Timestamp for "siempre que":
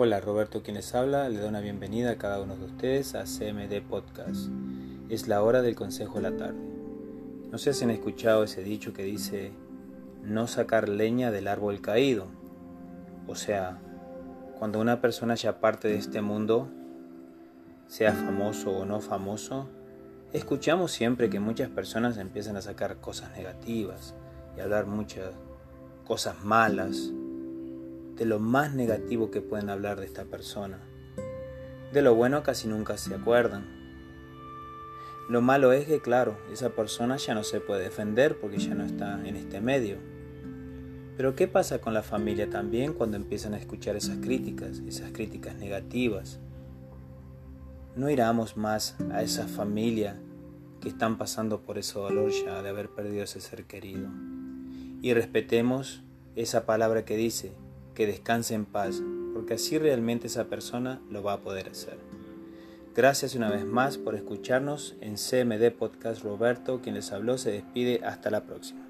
20.92-21.40